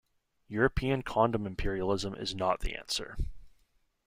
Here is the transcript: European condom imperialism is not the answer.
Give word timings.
European 0.47 1.03
condom 1.03 1.45
imperialism 1.45 2.15
is 2.15 2.33
not 2.33 2.61
the 2.61 2.75
answer. 2.75 3.19